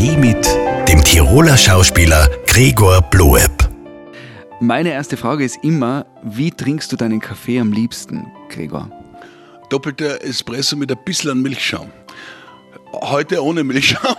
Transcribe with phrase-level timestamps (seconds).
[0.00, 0.46] Kaffee mit
[0.88, 3.50] dem Tiroler Schauspieler Gregor Bloeb.
[4.58, 8.90] Meine erste Frage ist immer, wie trinkst du deinen Kaffee am liebsten, Gregor?
[9.68, 11.90] Doppelter Espresso mit ein bisschen Milchschaum.
[12.92, 14.16] Heute ohne Milchschaum.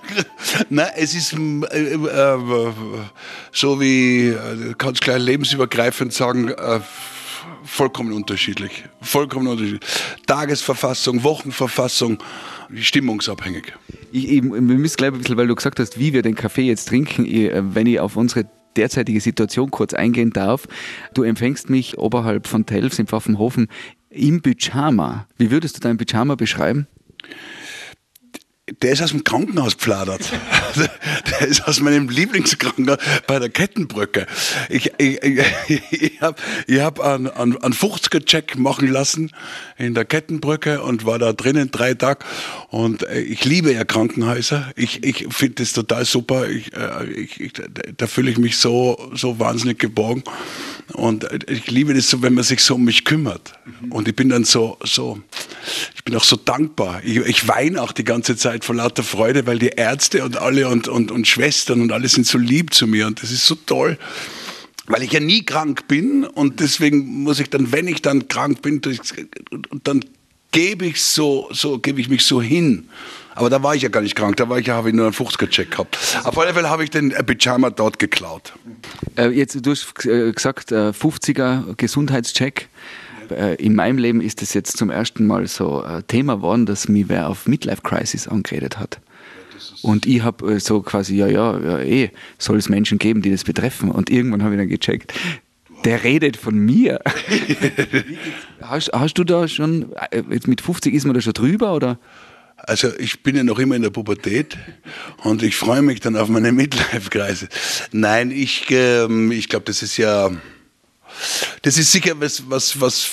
[0.70, 2.72] Nein, es ist äh, äh,
[3.52, 6.80] so wie, äh, kannst gleich lebensübergreifend sagen, äh,
[7.70, 8.84] vollkommen unterschiedlich.
[9.00, 9.88] Vollkommen unterschiedlich.
[10.26, 12.18] Tagesverfassung, Wochenverfassung,
[12.74, 13.72] stimmungsabhängig.
[14.12, 16.62] Ich, ich, wir müssen gleich ein bisschen, weil du gesagt hast, wie wir den Kaffee
[16.62, 18.46] jetzt trinken, ich, äh, wenn ich auf unsere
[18.76, 20.66] derzeitige Situation kurz eingehen darf.
[21.14, 23.68] Du empfängst mich oberhalb von Telfs im Pfaffenhofen
[24.10, 25.26] im Pyjama.
[25.38, 26.86] Wie würdest du dein Pyjama beschreiben?
[28.82, 30.30] Der ist aus dem Krankenhaus pfladert.
[31.40, 34.26] der ist aus meinem Lieblingskrankenhaus bei der Kettenbrücke.
[34.68, 39.32] Ich, ich, ich, ich habe ich hab einen, einen, einen 50er-Check machen lassen
[39.76, 42.24] in der Kettenbrücke und war da drinnen drei Tage.
[42.68, 44.70] Und äh, ich liebe ja Krankenhäuser.
[44.76, 46.48] Ich, ich finde das total super.
[46.48, 47.52] Ich, äh, ich, ich,
[47.96, 50.22] da fühle ich mich so, so wahnsinnig geborgen.
[50.92, 53.52] Und äh, ich liebe das so, wenn man sich so um mich kümmert.
[53.90, 55.20] Und ich bin dann so, so
[55.94, 57.02] ich bin auch so dankbar.
[57.04, 60.68] Ich, ich weine auch die ganze Zeit vor lauter Freude, weil die Ärzte und alle
[60.68, 63.06] und, und, und Schwestern und alle sind so lieb zu mir.
[63.06, 63.98] Und das ist so toll
[64.90, 68.60] weil ich ja nie krank bin und deswegen muss ich dann, wenn ich dann krank
[68.60, 68.80] bin,
[69.84, 70.04] dann
[70.50, 72.88] gebe ich so, so gebe ich mich so hin.
[73.34, 75.70] Aber da war ich ja gar nicht krank, da ja, habe ich nur einen 50er-Check
[75.70, 75.96] gehabt.
[76.24, 78.52] Auf alle Fälle habe ich den Pyjama dort geklaut.
[79.16, 82.68] Äh, jetzt, du hast äh, gesagt, äh, 50er Gesundheitscheck.
[83.30, 86.88] Äh, in meinem Leben ist es jetzt zum ersten Mal so ein Thema geworden, dass
[86.88, 89.00] mich wer auf Midlife Crisis angeredet hat.
[89.82, 93.30] Und ich habe äh, so quasi, ja, ja, ja, eh, soll es Menschen geben, die
[93.30, 93.90] das betreffen.
[93.90, 95.12] Und irgendwann habe ich dann gecheckt,
[95.84, 97.00] der redet von mir.
[98.60, 101.98] hast, hast du da schon, äh, jetzt mit 50 ist man da schon drüber oder?
[102.56, 104.58] Also ich bin ja noch immer in der Pubertät
[105.24, 107.48] und ich freue mich dann auf meine Midlife-Kreise.
[107.92, 110.30] Nein, ich, ähm, ich glaube, das ist ja
[111.62, 113.08] das ist sicher was, was, was,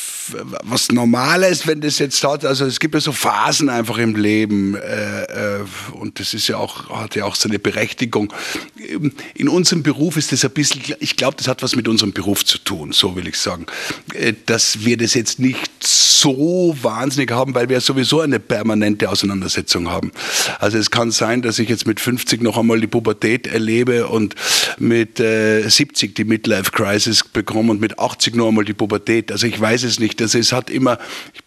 [0.63, 2.45] was Normales, wenn das jetzt hat.
[2.45, 6.57] Also es gibt ja so Phasen einfach im Leben äh, äh, und das ist ja
[6.57, 8.33] auch, hat ja auch seine Berechtigung.
[9.35, 12.45] In unserem Beruf ist das ein bisschen, ich glaube, das hat was mit unserem Beruf
[12.45, 13.65] zu tun, so will ich sagen.
[14.13, 19.89] Äh, dass wir das jetzt nicht so wahnsinnig haben, weil wir sowieso eine permanente Auseinandersetzung
[19.89, 20.11] haben.
[20.59, 24.35] Also es kann sein, dass ich jetzt mit 50 noch einmal die Pubertät erlebe und
[24.77, 29.31] mit äh, 70 die Midlife Crisis bekomme und mit 80 noch einmal die Pubertät.
[29.31, 30.21] Also ich weiß es nicht.
[30.21, 30.99] Also es hat immer,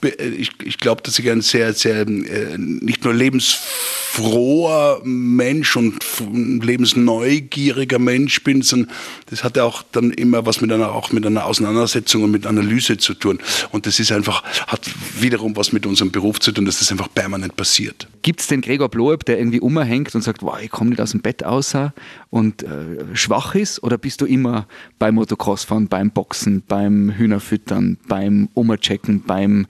[0.02, 5.98] ich, ich, ich glaube, dass ich ein sehr, sehr, äh, nicht nur lebensfroher Mensch und
[6.20, 8.90] lebensneugieriger Mensch bin, sondern
[9.26, 12.46] das hat ja auch dann immer was mit einer, auch mit einer Auseinandersetzung und mit
[12.46, 13.38] Analyse zu tun.
[13.70, 17.12] Und das ist einfach, hat wiederum was mit unserem Beruf zu tun, dass das einfach
[17.12, 18.08] permanent passiert.
[18.22, 21.12] Gibt es den Gregor Bloeb, der irgendwie umhängt und sagt, wow, ich komme nicht aus
[21.12, 21.92] dem Bett außer
[22.30, 23.82] und äh, schwach ist?
[23.82, 24.66] Oder bist du immer
[24.98, 29.66] beim Motocrossfahren, beim Boxen, beim Hühnerfüttern, beim Umchecken, beim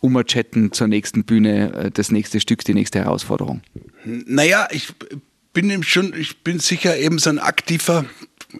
[0.00, 3.60] Umchatten zur nächsten Bühne, äh, das nächste Stück, die nächste Herausforderung?
[4.04, 4.92] Naja, ich
[5.52, 8.04] bin eben schon, ich bin sicher eben so ein aktiver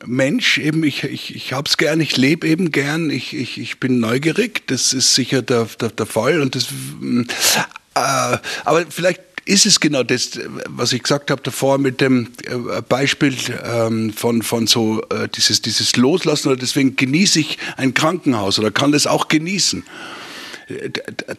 [0.05, 3.81] Mensch, eben ich, ich, ich habe es gern, ich lebe eben gern, ich, ich, ich
[3.81, 6.41] bin neugierig, das ist sicher der, der, der Fall.
[6.41, 6.69] Und das,
[7.95, 12.83] äh, aber vielleicht ist es genau das, was ich gesagt habe davor mit dem äh,
[12.83, 18.59] Beispiel ähm, von, von so äh, dieses, dieses Loslassen oder deswegen genieße ich ein Krankenhaus
[18.59, 19.85] oder kann das auch genießen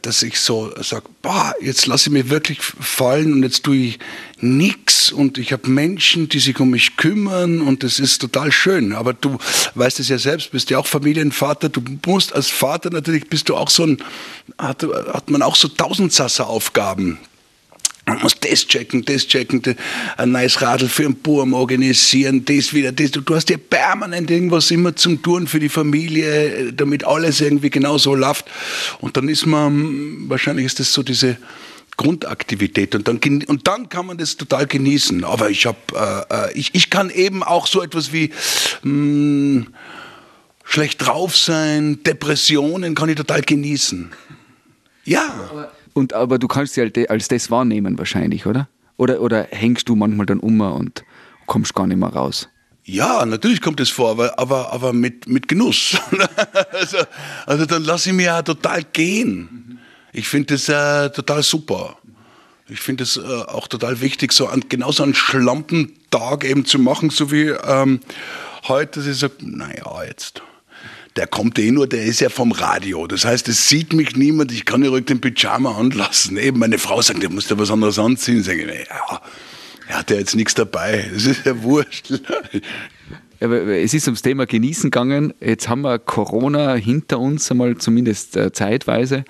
[0.01, 3.99] dass ich so sage, boah, jetzt lasse ich mich wirklich fallen und jetzt tue ich
[4.39, 8.93] nichts und ich habe Menschen, die sich um mich kümmern und das ist total schön.
[8.93, 9.37] Aber du
[9.75, 13.55] weißt es ja selbst, bist ja auch Familienvater, du musst als Vater natürlich, bist du
[13.55, 14.03] auch so ein,
[14.57, 17.19] hat, hat man auch so Tausendsasser-Aufgaben,
[18.11, 19.61] man muss das checken, das checken,
[20.17, 23.11] ein neues Radl für einen Burm organisieren, das wieder, das.
[23.11, 27.97] Du hast ja permanent irgendwas immer zum Tun für die Familie, damit alles irgendwie genau
[27.97, 28.45] so läuft.
[28.99, 31.38] Und dann ist man, wahrscheinlich ist das so diese
[31.95, 35.23] Grundaktivität und dann, und dann kann man das total genießen.
[35.23, 38.31] Aber ich, hab, äh, äh ich, ich kann eben auch so etwas wie
[38.84, 39.67] mh, hm,
[40.66, 44.11] schlecht drauf sein, Depressionen kann ich total genießen.
[45.05, 45.69] Ja.
[45.93, 48.67] Und, aber du kannst sie halt als das wahrnehmen wahrscheinlich, oder?
[48.97, 51.03] Oder, oder hängst du manchmal dann um und
[51.47, 52.49] kommst gar nicht mehr raus?
[52.84, 55.97] Ja, natürlich kommt es vor, aber, aber, aber mit, mit Genuss.
[56.72, 56.97] also,
[57.46, 59.79] also dann lasse ich mir ja total gehen.
[60.14, 61.97] Ich finde das äh, total super.
[62.67, 67.09] Ich finde es äh, auch total wichtig, so an, genauso einen Schlampentag eben zu machen,
[67.09, 67.99] so wie ähm,
[68.67, 70.41] heute, dass ich sage, naja, jetzt
[71.16, 73.05] der kommt eh nur, der ist ja vom Radio.
[73.08, 76.37] Das heißt, es sieht mich niemand, ich kann ja ruhig den Pyjama anlassen.
[76.37, 78.43] Eben meine Frau sagt, du musst ja was anderes anziehen.
[78.43, 79.22] Sag ich, ja,
[79.87, 81.09] Er hat ja jetzt nichts dabei.
[81.13, 82.13] Das ist ja wurscht.
[83.40, 85.34] es ist ums Thema Genießen gegangen.
[85.41, 89.25] Jetzt haben wir Corona hinter uns, einmal zumindest äh, zeitweise.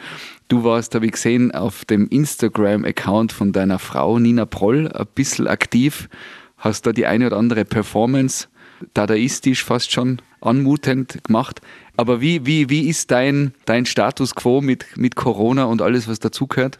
[0.49, 5.47] Du warst, habe ich gesehen, auf dem Instagram-Account von deiner Frau Nina Proll ein bisschen
[5.47, 6.09] aktiv.
[6.57, 8.49] Hast da die eine oder andere Performance,
[8.93, 11.61] dadaistisch fast schon anmutend gemacht.
[11.97, 16.19] Aber wie, wie, wie ist dein, dein Status quo mit, mit Corona und alles, was
[16.19, 16.79] dazugehört?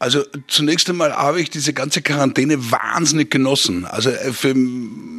[0.00, 3.84] Also zunächst einmal habe ich diese ganze Quarantäne wahnsinnig genossen.
[3.84, 4.54] Also äh, für,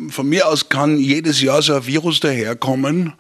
[0.10, 3.14] von mir aus kann jedes Jahr so ein Virus daherkommen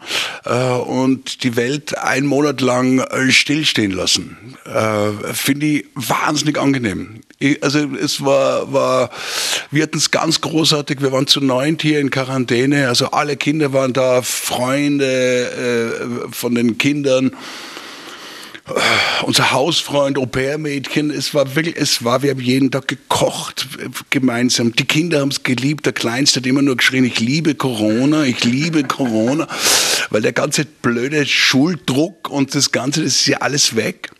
[0.43, 4.57] äh, und die Welt einen Monat lang äh, stillstehen lassen.
[4.65, 7.21] Äh, Finde ich wahnsinnig angenehm.
[7.37, 9.11] Ich, also es war, war
[9.69, 10.99] wir hatten es ganz großartig.
[11.01, 12.87] Wir waren zu neunt hier in Quarantäne.
[12.87, 15.05] Also alle Kinder waren da, Freunde
[16.25, 17.31] äh, von den Kindern
[19.23, 23.67] unser Hausfreund, Au-pair-Mädchen, es war wirklich, es war, wir haben jeden Tag gekocht
[24.09, 24.73] gemeinsam.
[24.73, 25.85] Die Kinder haben es geliebt.
[25.85, 29.47] Der Kleinste hat immer nur geschrien, ich liebe Corona, ich liebe Corona.
[30.09, 34.11] Weil der ganze blöde Schuldruck und das Ganze, das ist ja alles weg.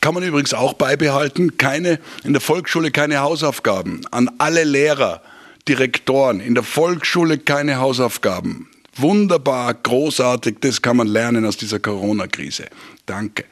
[0.00, 1.56] Kann man übrigens auch beibehalten.
[1.56, 4.02] Keine, in der Volksschule keine Hausaufgaben.
[4.10, 5.22] An alle Lehrer,
[5.66, 8.68] Direktoren, in der Volksschule keine Hausaufgaben.
[8.96, 12.66] Wunderbar, großartig, das kann man lernen aus dieser Corona-Krise.
[13.06, 13.44] Danke.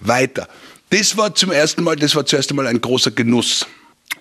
[0.00, 0.48] Weiter.
[0.90, 3.66] Das war zum ersten Mal, das war zuerst einmal ein großer Genuss.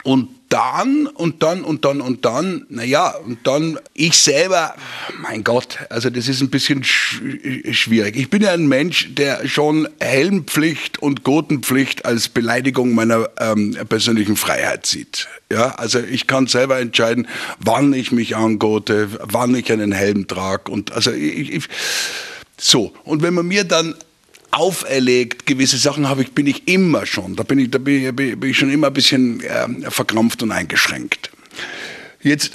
[0.04, 4.76] Und dann und dann und dann und dann, naja, und dann ich selber,
[5.22, 7.22] mein Gott, also das ist ein bisschen sch
[7.72, 8.16] schwierig.
[8.16, 14.38] Ich bin ja ein Mensch, der schon Helmpflicht und Gotenpflicht als Beleidigung meiner ähm, persönlichen
[14.38, 15.28] Freiheit sieht.
[15.52, 17.28] Ja, also ich kann selber entscheiden,
[17.60, 21.68] wann ich mich angote, wann ich einen Helm trage und also ich, ich
[22.58, 22.94] so.
[23.04, 23.96] Und wenn man mir dann
[24.52, 28.16] auferlegt, gewisse Sachen habe ich, bin ich immer schon, da bin ich, da bin ich,
[28.16, 31.32] bin ich schon immer ein bisschen äh, verkrampft und eingeschränkt.
[32.24, 32.54] Jetzt,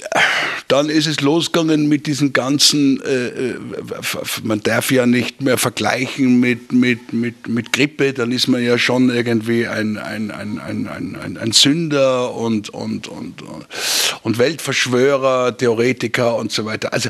[0.67, 3.55] dann ist es losgegangen mit diesen ganzen, äh, äh
[4.43, 8.77] man darf ja nicht mehr vergleichen mit, mit, mit, mit Grippe, dann ist man ja
[8.77, 13.41] schon irgendwie ein, ein, ein, ein, ein, ein Sünder und, und, und,
[14.21, 16.91] und Weltverschwörer, Theoretiker und so weiter.
[16.91, 17.09] Also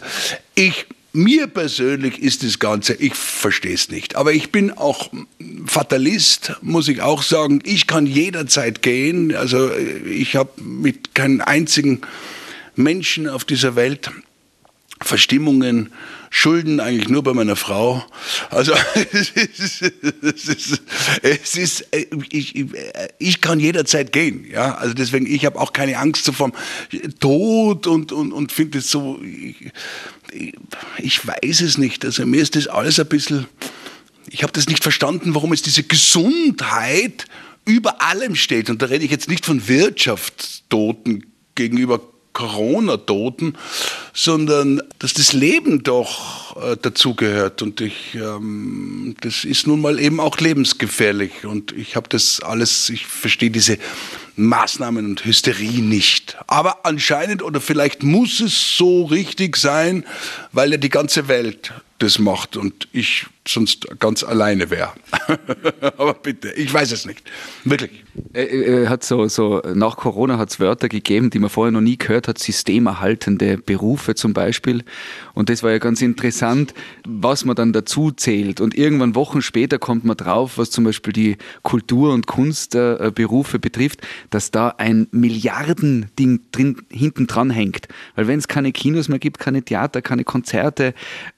[0.54, 4.16] ich mir persönlich ist das Ganze, ich verstehe es nicht.
[4.16, 5.12] Aber ich bin auch
[5.66, 7.62] Fatalist, muss ich auch sagen.
[7.64, 9.36] Ich kann jederzeit gehen.
[9.36, 12.02] Also ich habe mit keinem einzigen
[12.76, 14.10] Menschen auf dieser Welt
[15.02, 15.92] Verstimmungen,
[16.36, 18.04] Schulden eigentlich nur bei meiner Frau.
[18.50, 18.74] Also
[19.14, 20.82] es ist, es ist,
[21.22, 21.88] es ist
[22.32, 22.66] ich,
[23.20, 24.44] ich kann jederzeit gehen.
[24.52, 26.52] Ja, also deswegen ich habe auch keine Angst vom
[27.20, 29.22] Tod und und und finde es so.
[29.22, 29.72] Ich,
[30.98, 32.04] ich weiß es nicht.
[32.04, 33.46] Also mir ist das alles ein bisschen.
[34.28, 37.28] Ich habe das nicht verstanden, warum es diese Gesundheit
[37.64, 38.72] über allem steht.
[38.72, 42.02] Und da rede ich jetzt nicht von Wirtschaftstoten gegenüber
[42.34, 43.56] Corona-Toten,
[44.14, 47.62] sondern dass das Leben doch äh, dazugehört.
[47.62, 51.46] Und ich, ähm, das ist nun mal eben auch lebensgefährlich.
[51.46, 53.78] Und ich habe das alles, ich verstehe diese
[54.36, 56.38] Maßnahmen und Hysterie nicht.
[56.48, 60.06] Aber anscheinend oder vielleicht muss es so richtig sein,
[60.52, 64.92] weil ja die ganze Welt das macht und ich sonst ganz alleine wäre.
[65.98, 67.22] Aber bitte, ich weiß es nicht.
[67.64, 68.04] Wirklich.
[68.34, 71.98] Er hat so, so, nach Corona hat es Wörter gegeben, die man vorher noch nie
[71.98, 74.84] gehört hat, systemerhaltende Berufe zum Beispiel.
[75.34, 76.74] Und das war ja ganz interessant,
[77.08, 78.62] was man dann dazu zählt.
[78.62, 84.02] Und irgendwann Wochen später kommt man drauf, was zum Beispiel die Kultur- und Kunstberufe betrifft,
[84.30, 87.88] dass da ein Milliardending drin, hinten dran hängt.
[88.16, 90.94] Weil wenn es keine Kinos mehr gibt, keine Theater, keine Konzerte,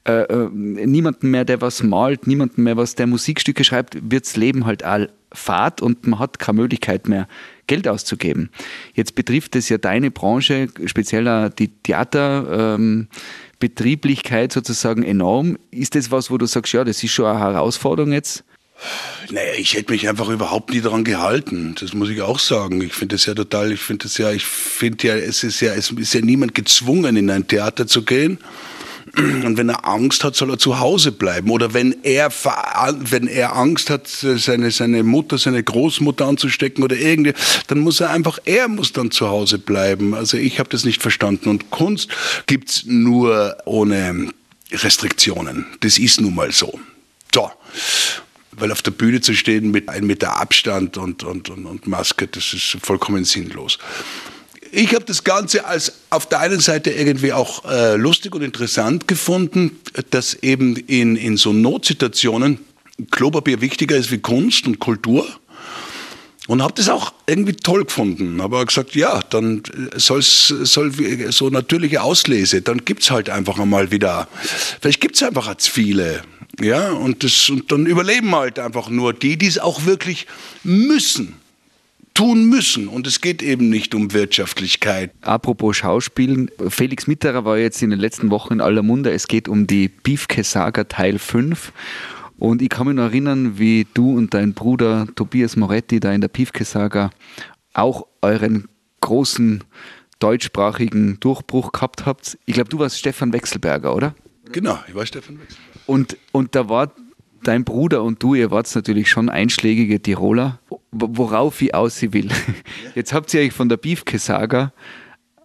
[0.05, 4.65] äh, äh, niemanden mehr, der was malt, niemanden mehr, was der Musikstücke schreibt, wirds Leben
[4.65, 7.27] halt all fad und man hat keine Möglichkeit mehr,
[7.67, 8.49] Geld auszugeben.
[8.93, 15.57] Jetzt betrifft es ja deine Branche, speziell die Theaterbetrieblichkeit ähm, sozusagen enorm.
[15.71, 18.43] Ist das was, wo du sagst, ja, das ist schon eine Herausforderung jetzt?
[19.31, 21.75] Naja, ich hätte mich einfach überhaupt nie daran gehalten.
[21.79, 22.81] Das muss ich auch sagen.
[22.81, 25.73] Ich finde es ja total, ich finde es ja, ich finde ja, es ist ja,
[25.73, 28.37] es ist ja niemand gezwungen, in ein Theater zu gehen.
[29.13, 31.51] Und wenn er Angst hat, soll er zu Hause bleiben.
[31.51, 37.33] Oder wenn er, wenn er Angst hat, seine, seine Mutter, seine Großmutter anzustecken oder irgendwie,
[37.67, 40.15] dann muss er einfach, er muss dann zu Hause bleiben.
[40.15, 41.49] Also ich habe das nicht verstanden.
[41.49, 42.09] Und Kunst
[42.47, 44.29] gibt's nur ohne
[44.71, 45.67] Restriktionen.
[45.81, 46.79] Das ist nun mal so.
[47.33, 47.51] So.
[48.53, 52.27] Weil auf der Bühne zu stehen mit einem Meter Abstand und, und, und, und Maske,
[52.27, 53.77] das ist vollkommen sinnlos
[54.75, 59.07] ich habe das Ganze als auf der einen Seite irgendwie auch äh, lustig und interessant
[59.07, 59.79] gefunden,
[60.11, 62.59] dass eben in, in so Notsituationen
[63.09, 65.25] Klopapier wichtiger ist wie Kunst und Kultur.
[66.47, 68.39] Und habe das auch irgendwie toll gefunden.
[68.39, 69.63] Aber gesagt, ja, dann
[69.95, 70.91] soll's, soll
[71.31, 74.27] so natürliche Auslese, dann gibt's halt einfach einmal wieder,
[74.79, 76.21] vielleicht gibt's einfach als viele.
[76.61, 80.27] Ja, und, das, und dann überleben halt einfach nur die, die es auch wirklich
[80.63, 81.33] müssen
[82.15, 82.87] tun müssen.
[82.87, 85.11] Und es geht eben nicht um Wirtschaftlichkeit.
[85.21, 89.11] Apropos Schauspielen, Felix Mitterer war jetzt in den letzten Wochen in aller Munde.
[89.11, 91.71] Es geht um die Beefke-Saga Teil 5.
[92.37, 96.21] Und ich kann mich noch erinnern, wie du und dein Bruder Tobias Moretti da in
[96.21, 97.11] der Piefke-Saga
[97.73, 98.67] auch euren
[99.01, 99.63] großen
[100.19, 102.37] deutschsprachigen Durchbruch gehabt habt.
[102.45, 104.15] Ich glaube, du warst Stefan Wechselberger, oder?
[104.51, 105.79] Genau, ich war Stefan Wechselberger.
[105.85, 106.91] Und, und da war
[107.47, 110.59] dein Bruder und du, ihr wart natürlich schon einschlägige Tiroler,
[110.91, 112.29] worauf ich aus will.
[112.95, 114.73] Jetzt habt ihr euch von der Biefke-Saga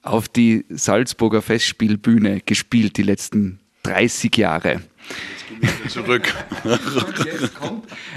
[0.03, 4.81] auf die Salzburger Festspielbühne gespielt, die letzten 30 Jahre
[5.89, 6.33] zurück.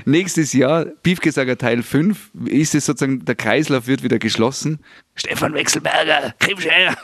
[0.05, 4.79] Nächstes Jahr, Piefgesager Teil 5, ist es sozusagen, der Kreislauf wird wieder geschlossen.
[5.15, 6.95] Stefan Wechselberger, Krimschell.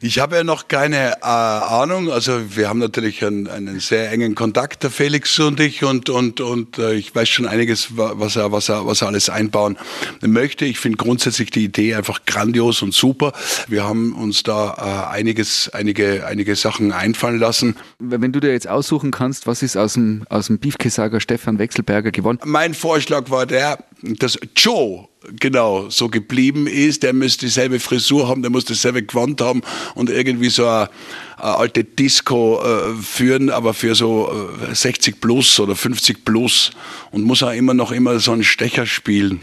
[0.00, 2.10] Ich habe ja noch keine äh, Ahnung.
[2.10, 6.40] Also wir haben natürlich einen, einen, sehr engen Kontakt, der Felix und ich, und, und,
[6.40, 9.76] und äh, ich weiß schon einiges, was er, was, er, was er alles einbauen
[10.20, 10.66] möchte.
[10.66, 13.32] Ich finde grundsätzlich die Idee einfach grandios und super.
[13.66, 17.74] Wir haben uns da äh, einiges, einige, einige Sachen einfallen lassen.
[17.98, 22.12] Wenn du dir jetzt aussuchen kannst, was ist aus dem, aus dem Beefkesager Stefan Wechselberger
[22.12, 22.38] gewonnen?
[22.44, 25.08] Mein Vorschlag war der, dass Joe
[25.38, 27.02] genau so geblieben ist.
[27.02, 29.62] Der müsste dieselbe Frisur haben, der muss dasselbe Gewand haben
[29.94, 30.90] und irgendwie so eine,
[31.36, 34.30] eine alte Disco äh, führen, aber für so
[34.70, 36.70] äh, 60 plus oder 50 plus
[37.10, 39.40] und muss auch immer noch immer so einen Stecher spielen.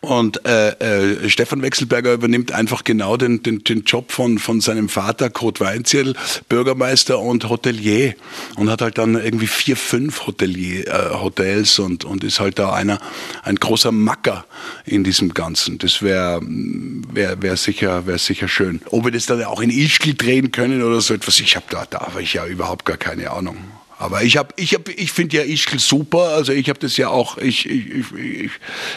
[0.00, 4.88] Und äh, äh, Stefan Wechselberger übernimmt einfach genau den, den, den Job von, von seinem
[4.88, 6.14] Vater, Kurt Weinzierl,
[6.48, 8.14] Bürgermeister und Hotelier.
[8.56, 12.72] Und hat halt dann irgendwie vier, fünf Hotelier, äh, Hotels und, und ist halt da
[12.72, 13.00] einer,
[13.42, 14.46] ein großer Macker
[14.84, 15.78] in diesem Ganzen.
[15.78, 18.80] Das wäre wär, wär sicher, wär sicher schön.
[18.90, 21.86] Ob wir das dann auch in Ischgl drehen können oder so etwas, ich habe da,
[21.88, 23.56] da habe ich ja überhaupt gar keine Ahnung.
[23.98, 26.28] Aber ich habe, ich habe, ich finde ja Ischgl super.
[26.28, 28.50] Also ich habe das ja auch, ich, ich, ich,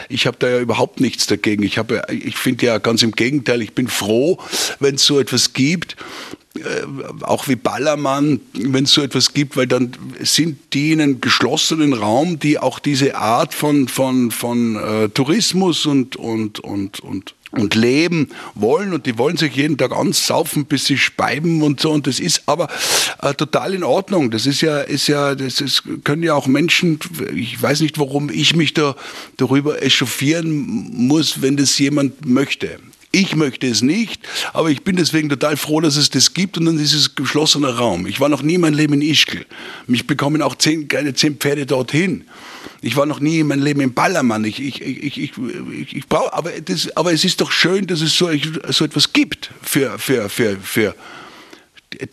[0.08, 1.64] ich habe da ja überhaupt nichts dagegen.
[1.64, 3.62] Ich habe, ich finde ja ganz im Gegenteil.
[3.62, 4.38] Ich bin froh,
[4.78, 5.96] wenn es so etwas gibt.
[6.54, 11.20] Äh, auch wie Ballermann, wenn es so etwas gibt, weil dann sind die in einem
[11.20, 17.34] geschlossenen Raum, die auch diese Art von, von, von äh, Tourismus und, und, und, und
[17.52, 21.90] und leben wollen und die wollen sich jeden Tag ansaufen, bis sie speiben und so
[21.90, 22.68] und das ist aber
[23.20, 24.30] äh, total in Ordnung.
[24.30, 26.98] Das ist ja, ist ja, das ist, können ja auch Menschen,
[27.34, 28.96] ich weiß nicht, warum ich mich da
[29.36, 32.78] darüber echauffieren muss, wenn das jemand möchte.
[33.14, 36.64] Ich möchte es nicht, aber ich bin deswegen total froh, dass es das gibt und
[36.64, 38.06] dann ist es geschlossener Raum.
[38.06, 39.44] Ich war noch nie mein Leben in Ischgl.
[39.86, 42.24] Mich bekommen auch zehn, keine zehn Pferde dorthin.
[42.80, 44.44] Ich war noch nie in meinem Leben im Ballermann.
[44.44, 48.00] Ich, ich, ich, ich, ich, ich brauche, aber, das, aber es ist doch schön, dass
[48.00, 48.30] es so,
[48.70, 50.94] so etwas gibt für, für, für, für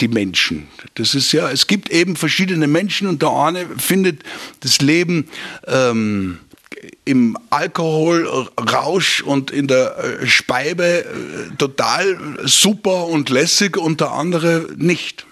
[0.01, 0.67] die Menschen.
[0.95, 4.23] Das ist ja, es gibt eben verschiedene Menschen und der eine findet
[4.59, 5.29] das Leben
[5.65, 6.39] ähm,
[7.05, 14.67] im Alkoholrausch und in der äh, Speibe äh, total super und lässig und der andere
[14.77, 15.25] nicht.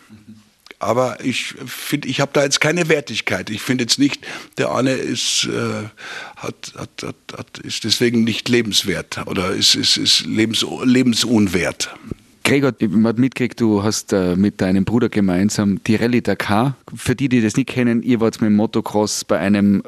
[0.79, 3.49] Aber ich finde, ich habe da jetzt keine Wertigkeit.
[3.49, 4.25] Ich finde jetzt nicht,
[4.57, 5.89] der eine ist, äh,
[6.35, 11.95] hat, hat, hat, hat, ist deswegen nicht lebenswert oder ist, ist, ist lebens, lebensunwert.
[12.43, 16.77] Gregor, ich habe mitgekriegt, du hast äh, mit deinem Bruder gemeinsam die Rallye Dakar.
[16.95, 19.83] Für die, die das nicht kennen, ihr wart mit dem Motocross bei einem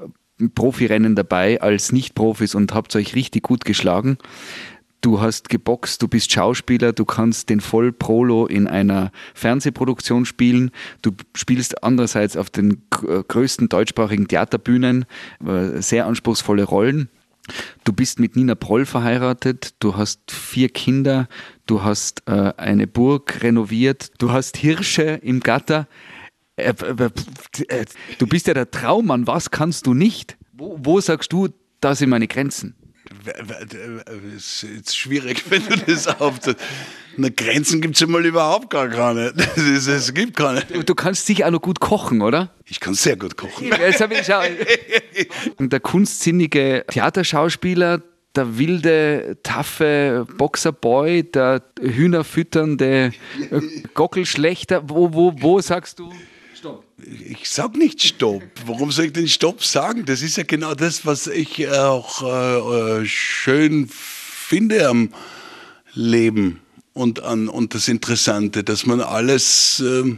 [0.56, 4.18] Profirennen dabei als Nicht-Profis und habt euch richtig gut geschlagen
[5.02, 11.12] du hast geboxt, du bist Schauspieler, du kannst den Vollprolo in einer Fernsehproduktion spielen, du
[11.36, 15.06] spielst andererseits auf den äh, größten deutschsprachigen Theaterbühnen
[15.46, 17.10] äh, sehr anspruchsvolle Rollen.
[17.84, 21.28] Du bist mit Nina Proll verheiratet, du hast vier Kinder,
[21.66, 25.88] du hast äh, eine Burg renoviert, du hast Hirsche im Gatter.
[26.60, 26.74] Äh,
[27.68, 27.86] äh,
[28.18, 30.38] du bist ja der Traummann, was kannst du nicht?
[30.54, 31.50] Wo, wo sagst du,
[31.82, 32.76] da sind meine Grenzen?
[34.36, 36.58] Es ist schwierig, wenn du das aufziehst.
[37.18, 39.34] Na, Grenzen gibt es ja mal überhaupt gar keine.
[39.56, 40.62] Es gibt keine.
[40.62, 42.54] Du kannst sicher auch noch gut kochen, oder?
[42.66, 43.70] Ich kann sehr gut kochen.
[43.72, 44.30] Das habe ich
[45.58, 48.02] Und der kunstsinnige Theaterschauspieler,
[48.36, 53.12] der wilde, taffe Boxerboy, der hühnerfütternde
[53.96, 56.14] Gockelschlechter, wo, wo, wo sagst du?
[57.06, 58.44] Ich sag nicht Stopp.
[58.66, 60.06] Warum soll ich denn Stopp sagen?
[60.06, 65.14] Das ist ja genau das, was ich auch äh, äh, schön finde am
[65.94, 66.60] Leben
[66.94, 70.18] und, an, und das Interessante, dass man alles, äh,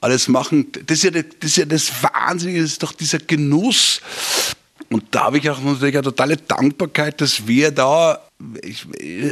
[0.00, 0.66] alles machen.
[0.86, 4.00] Das ist, ja, das ist ja das Wahnsinnige, das ist doch dieser Genuss,
[4.90, 8.20] Und da habe ich auch natürlich eine totale Dankbarkeit, dass wir da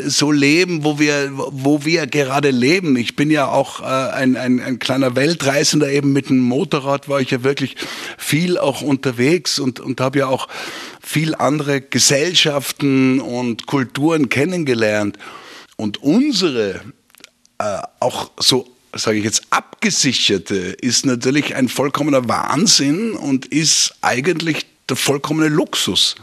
[0.06, 2.96] so leben, wo wir, wo wir gerade leben.
[2.96, 7.20] Ich bin ja auch äh, ein, ein, ein kleiner Weltreisender, eben mit dem Motorrad war
[7.20, 7.76] ich ja wirklich
[8.16, 10.48] viel auch unterwegs und, und habe ja auch
[11.02, 15.18] viel andere Gesellschaften und Kulturen kennengelernt.
[15.76, 16.80] Und unsere,
[17.58, 24.66] äh, auch so sage ich jetzt, abgesicherte, ist natürlich ein vollkommener Wahnsinn und ist eigentlich
[24.88, 26.16] der vollkommene Luxus.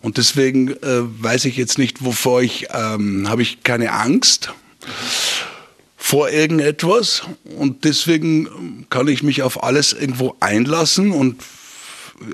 [0.00, 0.76] Und deswegen äh,
[1.22, 4.52] weiß ich jetzt nicht, wovor ich, ähm, habe ich keine Angst
[5.96, 7.22] vor irgendetwas
[7.56, 11.42] und deswegen kann ich mich auf alles irgendwo einlassen und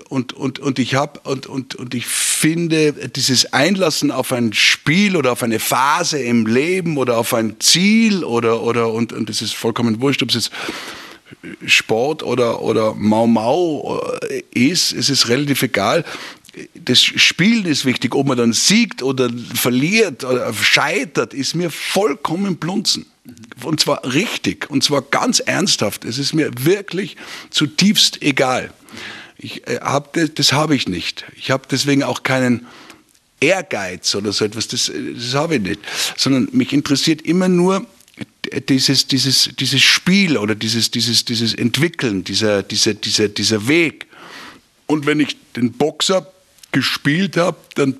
[0.09, 5.17] und, und, und ich habe und, und, und ich finde dieses Einlassen auf ein Spiel
[5.17, 9.41] oder auf eine Phase im Leben oder auf ein Ziel oder oder und, und das
[9.41, 10.51] ist vollkommen wurscht, ob es jetzt
[11.67, 16.05] Sport oder oder Mau Mau äh, ist, es ist relativ egal
[16.75, 22.57] das Spielen ist wichtig, ob man dann siegt oder verliert oder scheitert, ist mir vollkommen
[22.57, 23.07] blunzen.
[23.63, 26.05] Und zwar richtig, und zwar ganz ernsthaft.
[26.05, 27.17] Es ist mir wirklich
[27.51, 28.73] zutiefst egal.
[29.39, 31.25] Ich, äh, hab, das, das habe ich nicht.
[31.37, 32.67] Ich habe deswegen auch keinen
[33.41, 35.81] Ehrgeiz oder so etwas, das, das habe ich nicht.
[36.17, 37.87] Sondern mich interessiert immer nur
[38.69, 44.07] dieses, dieses, dieses Spiel oder dieses, dieses, dieses Entwickeln, dieser, dieser, dieser, dieser Weg.
[44.87, 46.31] Und wenn ich den Boxer
[46.73, 47.97] gespielt habe, dann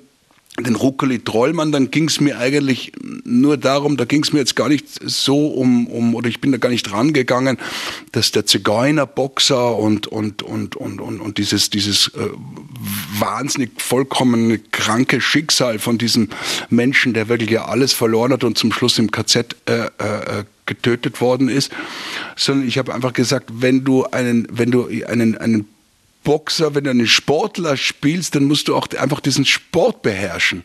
[0.63, 2.91] den Ruckeli Trollmann, dann ging es mir eigentlich
[3.23, 6.51] nur darum, da ging es mir jetzt gar nicht so um, um, oder ich bin
[6.51, 7.57] da gar nicht rangegangen,
[8.11, 12.29] dass der Zigeunerboxer und, und, und, und, und, und dieses, dieses äh,
[13.19, 16.29] wahnsinnig vollkommen kranke Schicksal von diesem
[16.69, 21.21] Menschen, der wirklich ja alles verloren hat und zum Schluss im KZ äh, äh, getötet
[21.21, 21.71] worden ist,
[22.35, 25.67] sondern ich habe einfach gesagt, wenn du einen, wenn du einen, einen
[26.23, 30.63] Boxer, wenn du einen Sportler spielst, dann musst du auch einfach diesen Sport beherrschen.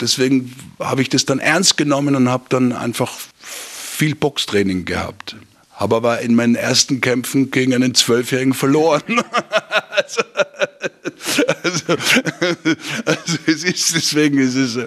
[0.00, 5.36] Deswegen habe ich das dann ernst genommen und habe dann einfach viel Boxtraining gehabt.
[5.72, 9.02] Habe aber in meinen ersten Kämpfen gegen einen Zwölfjährigen verloren.
[9.90, 10.22] also,
[11.62, 11.96] also,
[13.04, 14.78] also, es ist, deswegen ist es.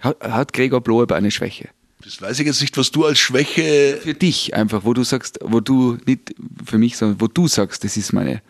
[0.00, 1.68] Hat, hat Gregor Bloeb eine Schwäche?
[2.04, 4.00] Das weiß ich jetzt nicht, was du als Schwäche.
[4.02, 7.84] Für dich einfach, wo du sagst, wo du nicht für mich, sondern wo du sagst,
[7.84, 8.42] das ist meine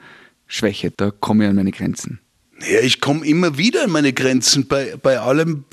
[0.53, 2.21] Schwäche, da komme ich an meine Grenzen.
[2.61, 5.65] Ja, ich komme immer wieder an meine Grenzen bei, bei allem,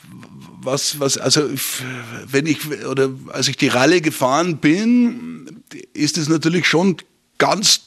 [0.62, 1.50] was, was, also
[2.26, 5.64] wenn ich, oder als ich die Ralle gefahren bin,
[5.94, 6.96] ist es natürlich schon
[7.38, 7.82] ganz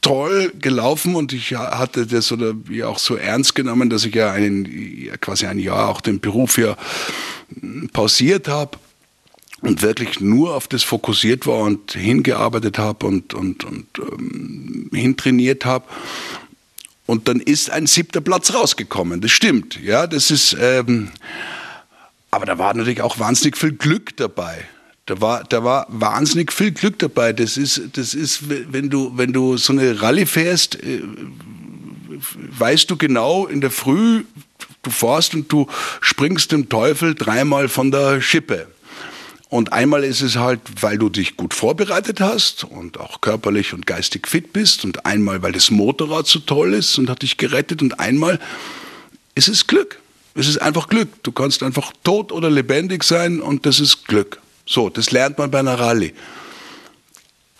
[0.00, 4.30] toll gelaufen und ich hatte das oder ja auch so ernst genommen, dass ich ja
[4.30, 4.64] einen,
[5.20, 6.76] quasi ein Jahr auch den Beruf ja
[7.92, 8.78] pausiert habe
[9.60, 15.64] und wirklich nur auf das fokussiert war und hingearbeitet habe und, und, und ähm, hintrainiert
[15.64, 15.84] habe.
[17.06, 19.20] Und dann ist ein siebter Platz rausgekommen.
[19.20, 19.80] Das stimmt.
[19.82, 20.56] Ja, das ist.
[20.60, 21.10] Ähm,
[22.30, 24.64] aber da war natürlich auch wahnsinnig viel Glück dabei.
[25.06, 27.32] Da war, da war wahnsinnig viel Glück dabei.
[27.32, 31.00] Das ist, das ist, wenn du, wenn du so eine Rallye fährst, äh,
[32.58, 34.24] weißt du genau in der Früh,
[34.82, 35.66] du fährst und du
[36.02, 38.66] springst dem Teufel dreimal von der Schippe.
[39.50, 43.86] Und einmal ist es halt, weil du dich gut vorbereitet hast und auch körperlich und
[43.86, 44.84] geistig fit bist.
[44.84, 47.80] Und einmal, weil das Motorrad so toll ist und hat dich gerettet.
[47.80, 48.38] Und einmal
[49.34, 50.00] ist es Glück.
[50.34, 51.22] Es ist einfach Glück.
[51.22, 54.38] Du kannst einfach tot oder lebendig sein und das ist Glück.
[54.66, 56.12] So, das lernt man bei einer Rallye.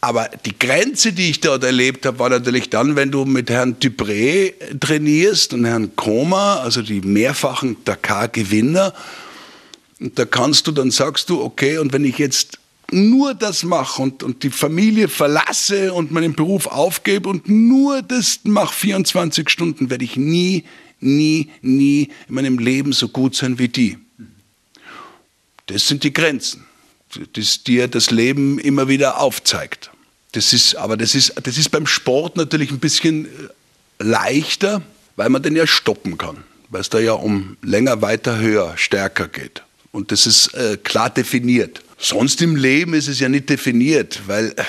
[0.01, 3.77] Aber die Grenze, die ich dort erlebt habe, war natürlich dann, wenn du mit Herrn
[3.81, 8.95] Dupré trainierst und Herrn Koma, also die mehrfachen Dakar-Gewinner,
[10.01, 12.59] und da kannst du, dann sagst du, okay, und wenn ich jetzt
[12.91, 18.41] nur das mache und, und die Familie verlasse und meinen Beruf aufgebe und nur das
[18.45, 20.65] mache 24 Stunden, werde ich nie,
[21.01, 23.99] nie, nie in meinem Leben so gut sein wie die.
[25.67, 26.65] Das sind die Grenzen,
[27.15, 29.91] die dir das Leben immer wieder aufzeigt.
[30.33, 33.29] Das ist, aber das ist, das ist beim Sport natürlich ein bisschen äh,
[33.99, 34.83] leichter,
[35.17, 39.29] weil man den ja stoppen kann, weil es da ja um länger, weiter, höher, stärker
[39.29, 39.63] geht.
[39.93, 41.83] Und das ist äh, klar definiert.
[41.99, 44.65] Sonst im Leben ist es ja nicht definiert, weil äh,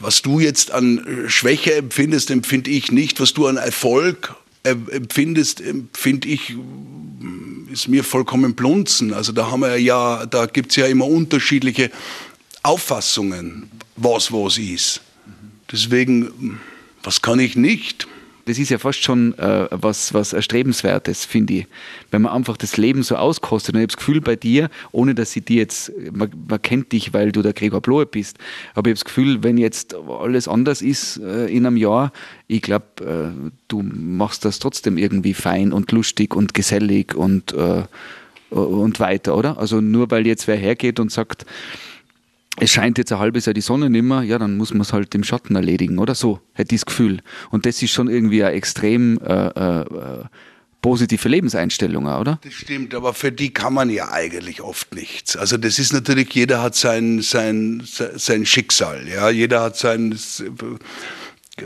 [0.00, 3.20] was du jetzt an äh, Schwäche empfindest, empfinde ich nicht.
[3.20, 9.14] Was du an Erfolg äh, empfindest, empfinde ich, mm, ist mir vollkommen blunzen.
[9.14, 11.90] Also da haben wir ja, da gibt es ja immer unterschiedliche
[12.62, 15.00] Auffassungen, was was ist.
[15.70, 16.60] Deswegen,
[17.02, 18.06] was kann ich nicht?
[18.46, 21.66] Das ist ja fast schon äh, was, was Erstrebenswertes, finde ich.
[22.12, 23.74] Wenn man einfach das Leben so auskostet.
[23.74, 26.92] Und ich habe das Gefühl bei dir, ohne dass ich dir jetzt, man, man, kennt
[26.92, 28.38] dich, weil du der Gregor Blohe bist,
[28.74, 32.12] aber ich habe das Gefühl, wenn jetzt alles anders ist äh, in einem Jahr,
[32.46, 37.82] ich glaube, äh, du machst das trotzdem irgendwie fein und lustig und gesellig und, äh,
[38.50, 39.58] und weiter, oder?
[39.58, 41.44] Also nur weil jetzt wer hergeht und sagt,
[42.58, 44.92] es scheint jetzt ein halbes Jahr die Sonne nicht mehr, ja, dann muss man es
[44.92, 47.20] halt im Schatten erledigen, oder so, hätte ich das Gefühl.
[47.50, 50.24] Und das ist schon irgendwie eine extrem äh, äh,
[50.80, 52.38] positive Lebenseinstellung, oder?
[52.42, 55.36] Das stimmt, aber für die kann man ja eigentlich oft nichts.
[55.36, 60.16] Also das ist natürlich, jeder hat sein, sein, sein Schicksal, ja, jeder hat sein,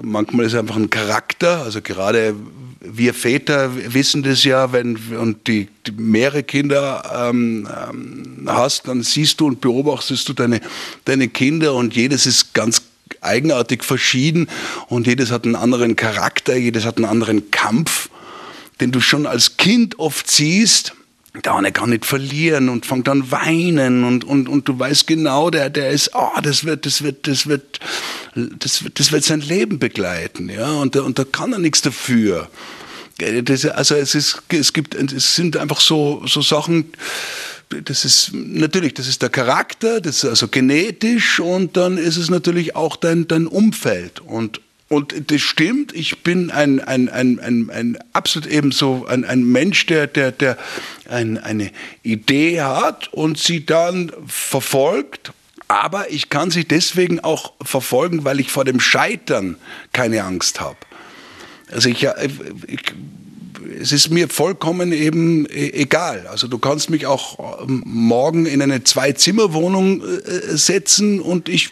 [0.03, 2.35] manchmal ist es einfach ein Charakter, also gerade
[2.81, 9.03] wir Väter wissen das ja, wenn und die, die mehrere Kinder ähm, ähm, hast, dann
[9.03, 10.61] siehst du und beobachtest du deine,
[11.05, 12.83] deine Kinder und jedes ist ganz
[13.21, 14.49] eigenartig verschieden
[14.89, 18.09] und jedes hat einen anderen Charakter, jedes hat einen anderen Kampf,
[18.81, 20.95] den du schon als Kind oft siehst.
[21.45, 25.51] Der eine kann nicht verlieren und fängt an weinen und, und, und du weißt genau,
[25.51, 27.79] der, der ist, oh, das wird, das wird, das wird,
[28.35, 32.49] das wird, das wird sein Leben begleiten, ja, und, und da kann er nichts dafür.
[33.45, 36.87] Das, also es ist, es gibt, es sind einfach so, so Sachen,
[37.69, 42.31] das ist natürlich, das ist der Charakter, das ist also genetisch und dann ist es
[42.31, 44.61] natürlich auch dein, dein Umfeld und
[44.93, 49.87] und das stimmt, ich bin ein, ein, ein, ein, ein absolut ebenso ein, ein Mensch,
[49.87, 50.59] der, der, der
[51.09, 51.71] ein, eine
[52.03, 55.33] Idee hat und sie dann verfolgt.
[55.71, 59.55] Aber ich kann sie deswegen auch verfolgen, weil ich vor dem Scheitern
[59.93, 60.79] keine Angst habe.
[61.71, 62.09] Also ich,
[62.67, 62.83] ich,
[63.81, 66.27] es ist mir vollkommen eben e, egal.
[66.27, 71.71] Also du kannst mich auch ähm, morgen in eine Zwei-Zimmer-Wohnung äh, setzen und ich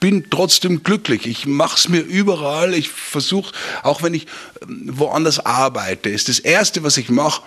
[0.00, 1.28] bin trotzdem glücklich.
[1.28, 2.74] Ich mache es mir überall.
[2.74, 3.54] Ich versuche,
[3.84, 4.26] auch wenn ich
[4.62, 7.42] ähm, woanders arbeite, ist das Erste, was ich mache,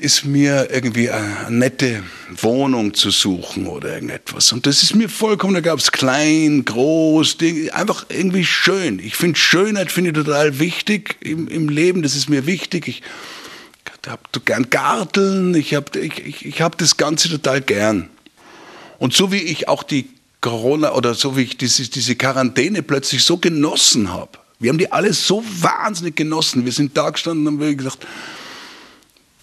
[0.00, 2.02] ist mir irgendwie eine nette
[2.40, 4.52] Wohnung zu suchen oder irgendetwas.
[4.52, 8.98] Und das ist mir vollkommen, da gab es klein, groß, Ding, einfach irgendwie schön.
[8.98, 12.88] Ich finde Schönheit finde ich total wichtig im, im Leben, das ist mir wichtig.
[12.88, 13.02] Ich
[14.06, 18.08] habe gern Garteln, ich habe ich, ich, ich hab das Ganze total gern.
[18.98, 20.08] Und so wie ich auch die
[20.40, 24.38] Corona oder so wie ich diese, diese Quarantäne plötzlich so genossen habe.
[24.58, 26.64] Wir haben die alle so wahnsinnig genossen.
[26.64, 28.06] Wir sind da gestanden und haben gesagt,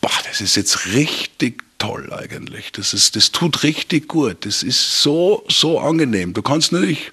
[0.02, 2.72] boah, das ist jetzt richtig toll eigentlich.
[2.72, 4.46] Das, ist, das tut richtig gut.
[4.46, 6.34] Das ist so, so angenehm.
[6.34, 7.12] Du kannst natürlich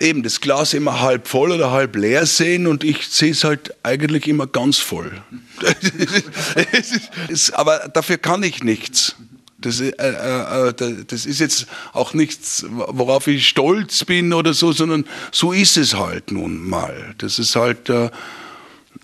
[0.00, 3.74] eben das Glas immer halb voll oder halb leer sehen und ich sehe es halt
[3.82, 5.12] eigentlich immer ganz voll.
[7.52, 9.16] aber dafür kann ich nichts.
[9.60, 14.70] Das, äh, äh, äh das ist jetzt auch nichts, worauf ich stolz bin oder so,
[14.72, 17.14] sondern so ist es halt nun mal.
[17.18, 18.10] Das ist halt äh,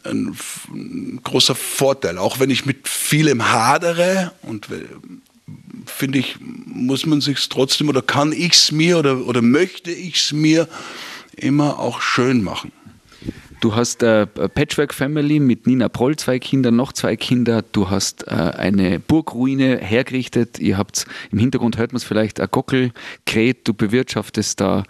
[0.04, 0.36] ein,
[0.72, 2.18] ein, großer Vorteil.
[2.18, 4.84] Auch wenn ich mit vielem hadere und äh,
[5.86, 10.16] finde ich, muss man sich trotzdem oder kann ich es mir oder, oder möchte ich
[10.16, 10.68] es mir
[11.36, 12.72] immer auch schön machen.
[13.64, 17.62] Du hast eine Patchwork Family mit Nina Proll, zwei Kinder, noch zwei Kinder.
[17.62, 20.58] Du hast äh, eine Burgruine hergerichtet.
[20.58, 23.66] Ihr habt im Hintergrund hört man es vielleicht ein Gockelkret.
[23.66, 24.82] Du bewirtschaftest da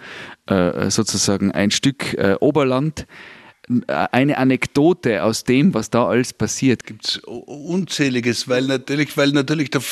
[0.46, 3.06] äh, sozusagen ein Stück äh, Oberland
[3.86, 6.84] eine Anekdote aus dem, was da alles passiert?
[6.84, 9.82] Gibt es unzähliges, weil natürlich, weil natürlich der,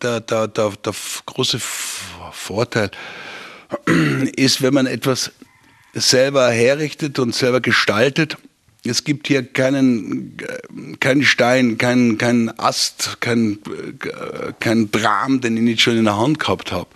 [0.00, 0.94] der, der, der, der
[1.26, 2.90] große Vorteil
[4.36, 5.32] ist, wenn man etwas
[5.92, 8.36] selber herrichtet und selber gestaltet.
[8.84, 10.38] Es gibt hier keinen,
[11.00, 13.58] keinen Stein, keinen, keinen Ast, keinen,
[14.60, 16.88] keinen Bram, den ich nicht schon in der Hand gehabt habe.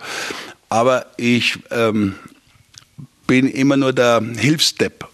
[0.69, 2.15] Aber ich ähm,
[3.27, 5.07] bin immer nur der Hilfsstep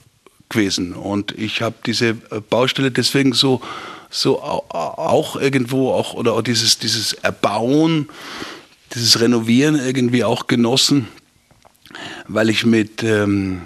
[0.52, 3.62] gewesen und ich habe diese Baustelle deswegen so,
[4.10, 8.10] so auch irgendwo auch oder dieses, dieses Erbauen,
[8.94, 11.08] dieses Renovieren irgendwie auch genossen,
[12.28, 13.62] weil ich mit ähm,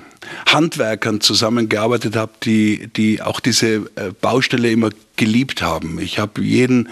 [0.48, 6.00] Handwerkern zusammengearbeitet habe, die, die auch diese äh, Baustelle immer geliebt haben.
[6.00, 6.90] Ich habe jeden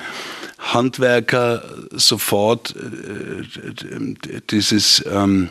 [0.59, 5.49] Handwerker sofort äh, dieses, ähm,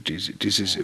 [0.00, 0.78] dieses,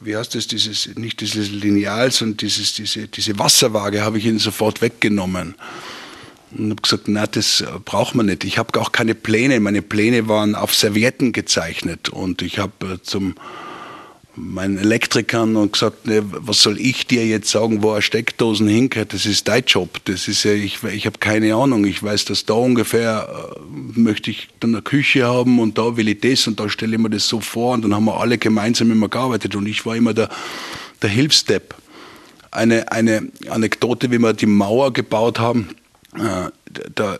[0.00, 4.38] wie heißt das, dieses, nicht dieses Lineal, sondern dieses, diese, diese Wasserwaage habe ich ihnen
[4.38, 5.54] sofort weggenommen.
[6.56, 8.44] Und habe gesagt, na, das braucht man nicht.
[8.44, 9.60] Ich habe auch keine Pläne.
[9.60, 13.34] Meine Pläne waren auf Servietten gezeichnet und ich habe äh, zum
[14.38, 19.12] meinen Elektrikern und gesagt, ne, was soll ich dir jetzt sagen, wo er Steckdosen hinkehrt?
[19.12, 19.98] Das ist dein Job.
[20.04, 21.84] Das ist ja, ich, ich habe keine Ahnung.
[21.84, 26.08] Ich weiß, dass da ungefähr äh, möchte ich dann eine Küche haben und da will
[26.08, 28.38] ich das und da stelle ich mir das so vor und dann haben wir alle
[28.38, 30.28] gemeinsam immer gearbeitet und ich war immer der,
[31.02, 31.74] der Hilfsstep.
[32.50, 35.68] eine, eine Anekdote, wie wir die Mauer gebaut haben.
[36.14, 36.50] Äh,
[36.94, 37.18] da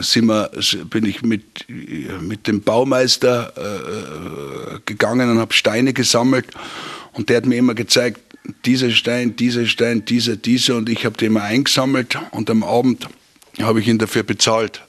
[0.00, 0.50] sind wir,
[0.88, 6.46] bin ich mit, mit dem Baumeister äh, gegangen und habe Steine gesammelt.
[7.12, 8.20] Und der hat mir immer gezeigt,
[8.64, 10.76] dieser Stein, dieser Stein, dieser, dieser.
[10.76, 12.18] Und ich habe die immer eingesammelt.
[12.30, 13.08] Und am Abend
[13.60, 14.80] habe ich ihn dafür bezahlt,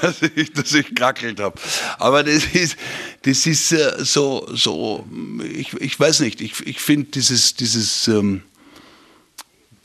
[0.00, 1.60] dass ich, dass ich krackelt habe.
[1.98, 2.76] Aber das ist,
[3.22, 5.06] das ist äh, so, so
[5.44, 8.42] ich, ich weiß nicht, ich, ich finde dieses, dieses ähm,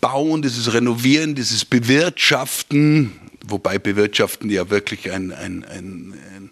[0.07, 3.11] Bauen, dieses Renovieren, dieses Bewirtschaften,
[3.45, 6.51] wobei Bewirtschaften ja wirklich ein, ein, ein, ein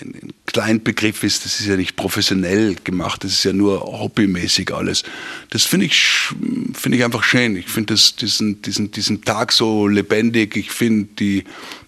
[0.00, 4.72] ein, ein Kleinbegriff ist, das ist ja nicht professionell gemacht, das ist ja nur hobbymäßig
[4.72, 5.02] alles.
[5.50, 6.28] Das finde ich,
[6.74, 7.56] finde ich einfach schön.
[7.56, 11.42] Ich finde diesen, diesen, diesen Tag so lebendig, ich finde die,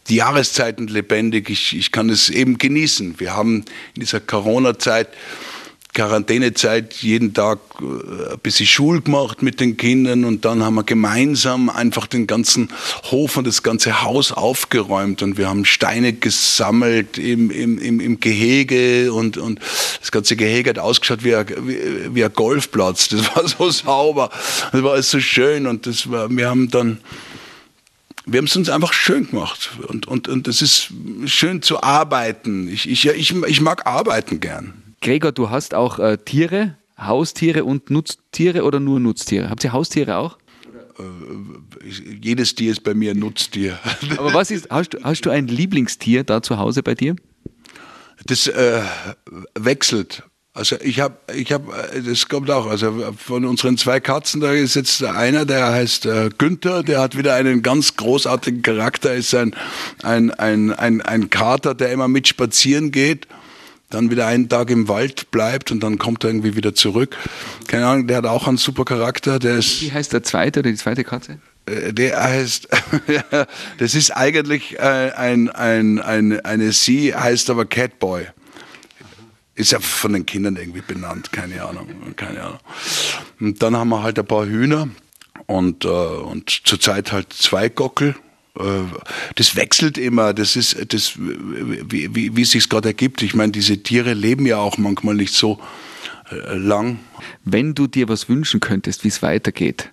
[0.09, 3.21] die Jahreszeiten lebendig, ich, ich kann es eben genießen.
[3.21, 3.65] Wir haben
[3.95, 5.09] in dieser Corona-Zeit
[5.95, 10.85] Quarantänezeit jeden Tag äh, ein bisschen Schul gemacht mit den Kindern und dann haben wir
[10.85, 12.71] gemeinsam einfach den ganzen
[13.11, 18.21] Hof und das ganze Haus aufgeräumt und wir haben Steine gesammelt im, im, im, im
[18.21, 19.61] Gehege und, und
[20.01, 23.09] das ganze Gehege hat ausgeschaut wie ein, wie, wie ein Golfplatz.
[23.09, 24.31] Das war so sauber,
[24.73, 26.99] das war alles so schön und das war, wir haben dann
[28.25, 30.91] wir haben es uns einfach schön gemacht und, und, und es ist
[31.27, 32.69] schön zu arbeiten.
[32.69, 34.82] Ich, ich, ich, ich mag arbeiten gern.
[35.03, 39.51] Gregor, du hast auch äh, Tiere, Haustiere und Nutztiere oder nur Nutztiere?
[39.51, 40.39] Habt ihr Haustiere auch?
[40.99, 41.89] Äh,
[42.23, 43.79] jedes Tier ist bei mir ein Nutztier.
[44.17, 47.17] Aber was ist, hast du, hast du ein Lieblingstier da zu Hause bei dir?
[48.27, 48.81] Das äh,
[49.59, 50.23] wechselt.
[50.55, 54.53] Also ich habe, ich habe, äh, das kommt auch, also von unseren zwei Katzen, da
[54.53, 59.35] ist jetzt einer, der heißt äh, Günther, der hat wieder einen ganz großartigen Charakter, ist
[59.35, 59.57] ein,
[60.05, 63.27] ein, ein, ein, ein Kater, der immer mit spazieren geht
[63.93, 67.17] dann wieder einen Tag im Wald bleibt und dann kommt er irgendwie wieder zurück.
[67.67, 69.39] Keine Ahnung, der hat auch einen super Charakter.
[69.39, 71.39] Der ist, Wie heißt der zweite oder die zweite Katze?
[71.67, 72.69] Äh, der heißt,
[73.79, 78.27] das ist eigentlich äh, ein, ein, ein, eine Sie, heißt aber Catboy.
[79.55, 82.59] Ist ja von den Kindern irgendwie benannt, keine Ahnung, keine Ahnung.
[83.39, 84.89] Und dann haben wir halt ein paar Hühner
[85.47, 88.15] und, äh, und zurzeit halt zwei Gockel
[88.55, 93.23] das wechselt immer, das ist das, wie, wie, wie es sich gerade ergibt.
[93.23, 95.59] Ich meine, diese Tiere leben ja auch manchmal nicht so
[96.31, 96.99] äh, lang.
[97.45, 99.91] Wenn du dir was wünschen könntest, wie es weitergeht,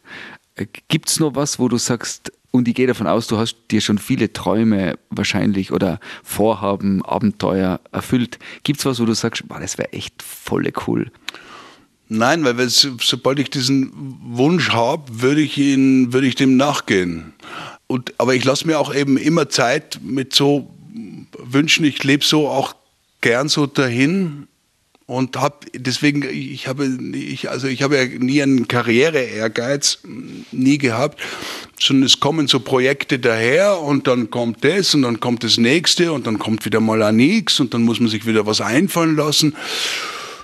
[0.56, 3.56] äh, gibt es noch was, wo du sagst, und ich gehe davon aus, du hast
[3.72, 8.40] dir schon viele Träume wahrscheinlich oder Vorhaben, Abenteuer erfüllt.
[8.64, 11.12] Gibt es was, wo du sagst, boah, das wäre echt voll cool?
[12.08, 13.92] Nein, weil sobald ich diesen
[14.24, 17.34] Wunsch habe, würde ich ihn, würde ich dem nachgehen.
[17.92, 20.70] Und, aber ich lasse mir auch eben immer Zeit mit so
[21.40, 21.86] Wünschen.
[21.86, 22.76] Ich lebe so auch
[23.22, 24.48] gern so dahin
[25.08, 30.00] und habe deswegen ich habe ich also ich habe ja nie einen Karriere-Ehrgeiz
[30.52, 31.20] nie gehabt,
[31.80, 36.14] sondern es kommen so Projekte daher und dann kommt das und dann kommt das nächste
[36.14, 39.16] und dann kommt wieder mal ein nichts und dann muss man sich wieder was einfallen
[39.16, 39.56] lassen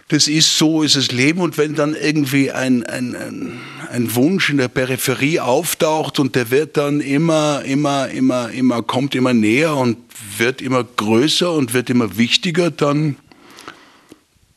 [0.07, 1.41] das ist so, ist das Leben.
[1.41, 3.59] Und wenn dann irgendwie ein, ein, ein,
[3.91, 9.15] ein, Wunsch in der Peripherie auftaucht und der wird dann immer, immer, immer, immer, kommt
[9.15, 9.97] immer näher und
[10.37, 13.15] wird immer größer und wird immer wichtiger, dann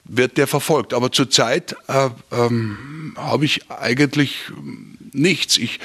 [0.04, 0.92] wird der verfolgt.
[0.92, 4.50] Aber zurzeit äh, ähm, habe ich eigentlich
[5.12, 5.56] nichts.
[5.56, 5.80] Ich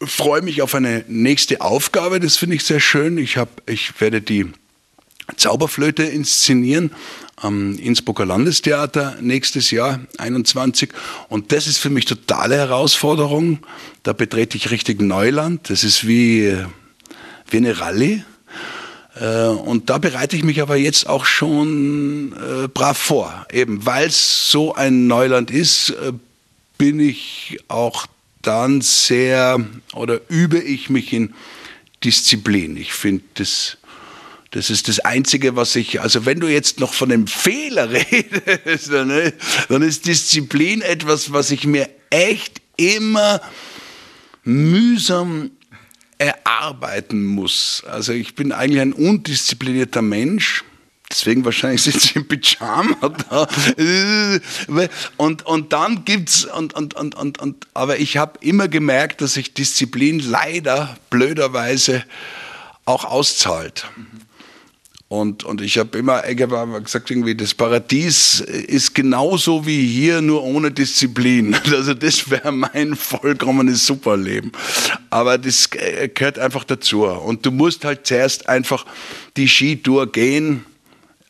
[0.00, 3.18] freue mich auf eine nächste Aufgabe, das finde ich sehr schön.
[3.18, 4.46] Ich, hab, ich werde die
[5.36, 6.92] Zauberflöte inszenieren
[7.36, 10.90] am Innsbrucker Landestheater nächstes Jahr 21
[11.28, 13.60] und das ist für mich totale Herausforderung.
[14.02, 15.70] Da betrete ich richtig Neuland.
[15.70, 16.56] Das ist wie,
[17.50, 18.24] wie eine Rallye.
[19.20, 23.46] Äh, und da bereite ich mich aber jetzt auch schon äh, brav vor.
[23.52, 26.12] Eben weil es so ein Neuland ist, äh,
[26.76, 28.06] bin ich auch
[28.42, 29.64] dann sehr
[29.94, 31.34] oder übe ich mich in
[32.04, 32.76] Disziplin.
[32.76, 33.77] Ich finde das
[34.52, 38.90] das ist das Einzige, was ich, also wenn du jetzt noch von einem Fehler redest,
[38.90, 39.32] dann,
[39.68, 43.40] dann ist Disziplin etwas, was ich mir echt immer
[44.44, 45.50] mühsam
[46.16, 47.84] erarbeiten muss.
[47.86, 50.64] Also ich bin eigentlich ein undisziplinierter Mensch.
[51.10, 52.96] Deswegen wahrscheinlich sitze ich im Pyjama
[53.30, 53.48] da.
[55.16, 59.34] Und, und dann gibt's, und, und, und, und, und, aber ich habe immer gemerkt, dass
[59.34, 62.04] sich Disziplin leider blöderweise
[62.84, 63.86] auch auszahlt.
[65.08, 66.22] Und, und ich habe immer
[66.80, 71.56] gesagt, irgendwie, das Paradies ist genauso wie hier, nur ohne Disziplin.
[71.78, 74.52] Also das wäre mein vollkommenes Superleben.
[75.08, 77.04] Aber das gehört einfach dazu.
[77.04, 78.84] Und du musst halt zuerst einfach
[79.36, 80.64] die Skitour gehen,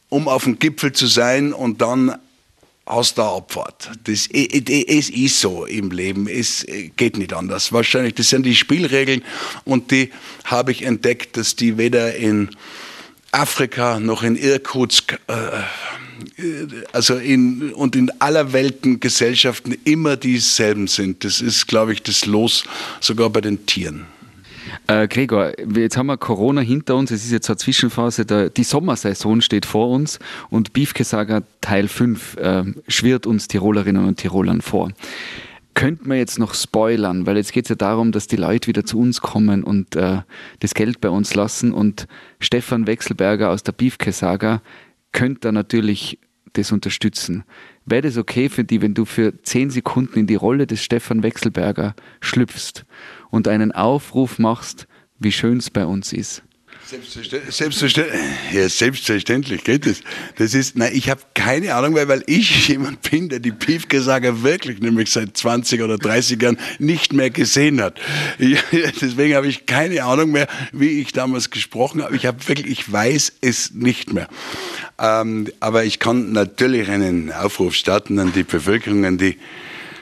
[0.08, 2.16] um auf dem Gipfel zu sein und dann
[3.18, 3.90] du eine Abfahrt.
[4.04, 4.26] Das,
[5.10, 7.72] ist so im Leben, es geht nicht anders.
[7.72, 9.22] Wahrscheinlich, das sind die Spielregeln
[9.64, 10.10] und die
[10.44, 12.48] habe ich entdeckt, dass die weder in
[13.32, 15.34] Afrika noch in Irkutsk äh,
[16.92, 21.24] also in, und in aller Welten Gesellschaften immer dieselben sind.
[21.24, 22.64] Das ist, glaube ich, das Los
[23.00, 24.06] sogar bei den Tieren.
[24.86, 28.64] Äh, Gregor, jetzt haben wir Corona hinter uns, es ist jetzt eine Zwischenphase, der, die
[28.64, 30.18] Sommersaison steht vor uns
[30.50, 34.90] und Biefkesager Teil 5 äh, schwirrt uns Tirolerinnen und Tirolern vor.
[35.78, 38.84] Könnte man jetzt noch spoilern, weil jetzt geht es ja darum, dass die Leute wieder
[38.84, 40.22] zu uns kommen und äh,
[40.58, 42.08] das Geld bei uns lassen und
[42.40, 44.60] Stefan Wechselberger aus der Biefkesager
[45.12, 46.18] könnte da natürlich
[46.54, 47.44] das unterstützen.
[47.86, 51.22] Wäre das okay für die, wenn du für zehn Sekunden in die Rolle des Stefan
[51.22, 52.84] Wechselberger schlüpfst
[53.30, 54.88] und einen Aufruf machst,
[55.20, 56.42] wie schön es bei uns ist?
[56.88, 58.20] Selbstverständlich, selbstverständlich,
[58.50, 60.00] ja, selbstverständlich geht das.
[60.36, 64.42] Das ist, nein, ich habe keine Ahnung, weil, weil ich jemand bin, der die Piefgesager
[64.42, 68.00] wirklich nämlich seit 20 oder 30 Jahren nicht mehr gesehen hat.
[68.38, 68.58] Ich,
[69.02, 72.16] deswegen habe ich keine Ahnung mehr, wie ich damals gesprochen habe.
[72.16, 74.28] Ich habe wirklich, ich weiß es nicht mehr.
[74.98, 79.36] Ähm, aber ich kann natürlich einen Aufruf starten an die Bevölkerung, an die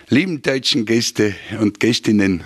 [0.09, 2.45] lieben deutschen Gäste und Gästinnen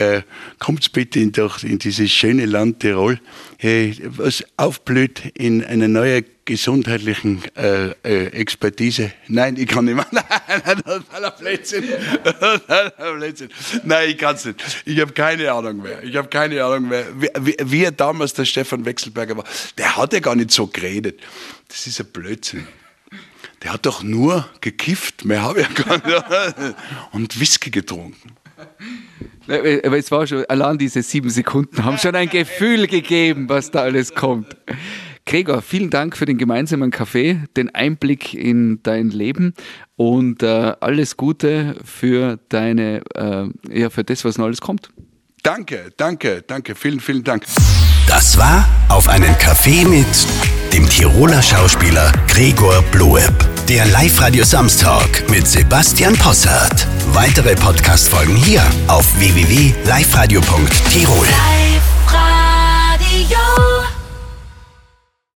[0.00, 0.22] äh,
[0.58, 3.20] kommt bitte in, doch in dieses schöne Land Tirol,
[3.58, 9.12] äh, was aufblüht in einer neuen gesundheitlichen äh, äh, Expertise.
[9.28, 10.06] Nein, ich kann nicht mehr.
[10.10, 11.84] Nein, das ist ein Blödsinn.
[13.18, 13.48] Blödsinn.
[13.84, 14.60] Nein, ich kann es nicht.
[14.84, 16.02] Ich habe keine Ahnung mehr.
[16.02, 17.06] Ich habe keine Ahnung mehr.
[17.14, 19.44] Wie, wie, wie er damals der Stefan Wechselberger war,
[19.78, 21.20] der hat ja gar nicht so geredet.
[21.68, 22.66] Das ist ein Blödsinn.
[23.62, 26.74] Der hat doch nur gekifft, mehr habe ich gar nicht.
[27.12, 28.39] Und Whisky getrunken.
[29.46, 33.82] Aber es war schon, allein diese sieben Sekunden haben schon ein Gefühl gegeben, was da
[33.82, 34.56] alles kommt.
[35.26, 39.54] Gregor, vielen Dank für den gemeinsamen Kaffee, den Einblick in dein Leben
[39.96, 44.90] und äh, alles Gute für deine, äh, ja, für das, was noch alles kommt.
[45.42, 47.44] Danke, danke, danke, vielen, vielen Dank.
[48.06, 50.26] Das war auf einen Kaffee mit
[50.72, 53.32] dem Tiroler Schauspieler Gregor Bloeb.
[53.70, 56.88] Der Live-Radio Samstag mit Sebastian Possart.
[57.12, 61.28] Weitere Podcast-Folgen hier auf www.liveradio.tirol.